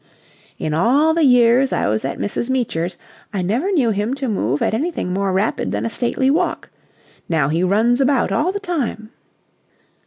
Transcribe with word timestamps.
"In 0.57 0.73
all 0.73 1.13
the 1.13 1.23
years 1.23 1.71
I 1.71 1.87
was 1.87 2.03
at 2.03 2.17
Mrs. 2.17 2.49
Meecher's 2.49 2.97
I 3.31 3.43
never 3.43 3.71
knew 3.71 3.91
him 3.91 4.15
move 4.21 4.63
at 4.63 4.73
anything 4.73 5.13
more 5.13 5.31
rapid 5.31 5.71
than 5.71 5.85
a 5.85 5.91
stately 5.91 6.31
walk. 6.31 6.71
Now 7.29 7.49
he 7.49 7.61
runs 7.63 8.01
about 8.01 8.31
all 8.31 8.51
the 8.51 8.59
time." 8.59 9.11